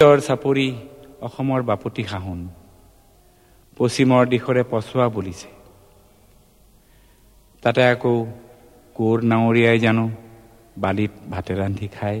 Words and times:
উত্তৰ 0.00 0.20
চাপৰি 0.20 0.68
অসমৰ 1.26 1.60
বাপতি 1.68 2.02
সাহোন 2.08 2.40
পশ্চিমৰ 3.76 4.22
দিশৰে 4.32 4.62
পচোৱা 4.72 5.06
বুলিছে। 5.08 5.48
তাতে 7.62 7.82
আকৌ 7.92 8.14
কোৰ 8.96 9.16
নাৱৰীয়াই 9.30 9.78
জানো 9.84 10.04
বালিত 10.82 11.12
ভাতে 11.32 11.52
ৰান্ধি 11.60 11.88
খায়। 11.96 12.20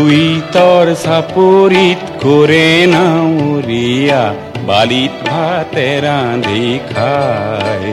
লুইতৰ 0.00 0.88
চাপৰিত 1.04 2.02
কৰে 2.22 2.68
নাউৰীয়া 2.92 4.22
বালিত 4.68 5.14
ভাতে 5.28 5.88
ৰান্ধি 6.04 6.68
খায়। 6.90 7.92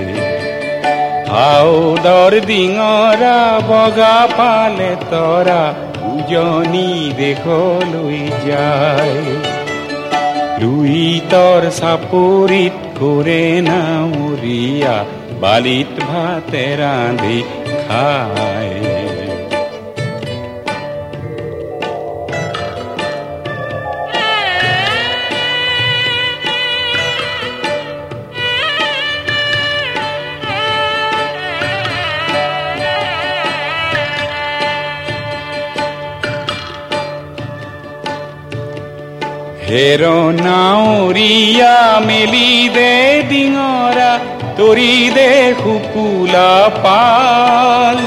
হাউদৰ 1.32 2.34
ডিঙৰা 2.50 3.40
বগা 3.70 4.20
পালে 4.38 4.92
তৰা 5.12 5.64
উজনি 6.14 6.92
দেশলৈ 7.20 8.22
যায়। 8.48 9.18
লুইতৰ 10.62 11.64
চাপৰিত 11.80 12.76
কৰে 13.00 13.44
নাউৰীয়া 13.70 14.96
বালিত 15.42 15.92
ভাতে 16.10 16.66
ৰান্ধি 16.82 17.40
খায়। 17.84 18.77
হেৰ 39.70 40.02
নাউৰীয়া 40.48 41.76
মেলি 42.08 42.52
দে 42.76 42.94
ডিঙৰা 43.32 44.12
তৰি 44.58 44.96
দে 45.16 45.32
শুকুলা 45.62 46.52
পাল। 46.84 48.00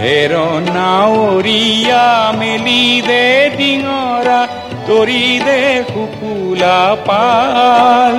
হেৰ 0.00 0.32
নাউৰীয়া 0.76 2.04
মেলি 2.40 2.84
দে 3.08 3.26
ডিঙৰা 3.58 4.40
তৰি 4.88 5.26
দে 5.46 5.60
শুকুলা 5.92 6.80
পাল 7.08 8.16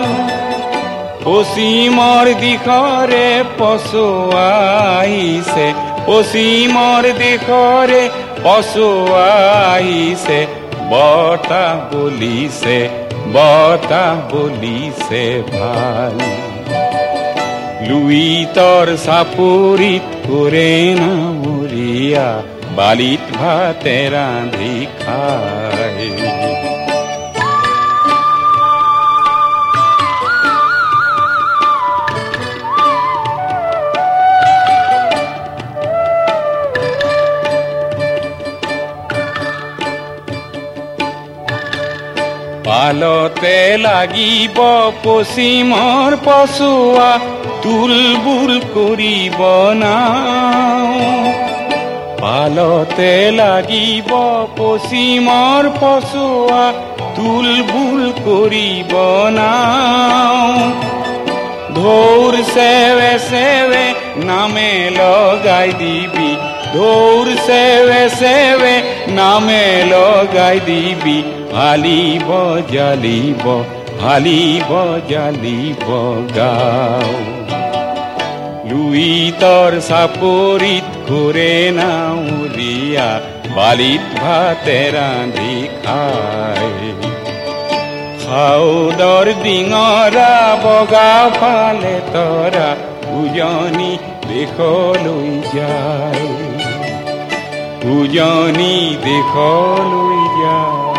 পশ্চিমৰ 1.25 2.25
দিশৰে 2.41 3.29
পচোৱাইছে 3.59 5.67
পশ্চিমৰ 6.07 7.03
দিশৰে 7.21 8.03
পচোৱাইছে 8.43 10.39
বতাহ 10.90 11.72
বলিছে 11.92 12.78
বতাহ 13.34 14.14
বলিছে 14.32 15.24
ভাল 15.50 16.16
লুইতৰ 17.88 18.86
চাপৰিত 19.04 20.04
কৰে 20.24 20.70
নামৰীয়া 20.98 22.28
বালিত 22.76 23.22
ভাতে 23.36 23.96
ৰান্ধি 24.14 24.74
খায় 24.98 26.41
পালতে 42.73 43.57
লাগিব 43.77 44.59
পশ্চিমৰ 45.03 46.11
পচোৱা 46.25 47.09
তুলবুল 47.63 48.53
কৰিব 48.75 49.39
নাও। 49.81 50.87
পালতে 52.21 53.11
লাগিব 53.39 54.09
পশ্চিমৰ 54.59 55.63
পচোৱা 55.81 56.63
তুলবুল 57.17 58.01
কৰিব 58.27 58.93
নাও। 59.37 60.47
ধৌৰ 61.77 62.33
চেৱে 62.55 63.13
চেৱে 63.29 63.85
নামে 64.25 64.73
লগাই 64.97 65.69
দিবি 65.83 66.31
ধৌৰ 66.73 67.25
চেৱে 67.47 68.03
চেৱে 68.19 68.75
নামে 69.19 69.63
লগাই 69.93 70.57
দিবি। 70.69 71.17
হালিব 71.55 72.29
জালিব 72.73 73.45
হালিব 74.01 74.71
জালিব 75.09 75.87
গাও। 76.35 77.13
লুইতৰ 78.69 79.73
চাপৰিত 79.87 80.87
ঘূৰে 81.07 81.53
নাউৰীয়া 81.77 83.09
বালিত 83.55 84.05
ভাতে 84.21 84.79
ৰান্ধি 84.95 85.55
খায়। 85.83 86.71
খাউদৰ 88.23 89.27
ডিঙৰা 89.43 90.33
বগা 90.63 91.13
ফালে 91.39 91.95
তৰা 92.13 92.69
উজনি 93.19 93.91
দেশলৈ 94.29 95.33
যায়। 95.53 96.27
উজনি 97.95 98.75
দেশলৈ 99.05 100.21
যায়। 100.39 100.92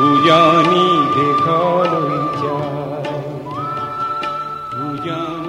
Bujani 0.00 0.84
dekhaloi 1.14 2.20
jai 2.40 3.20
Bujani 4.72 5.39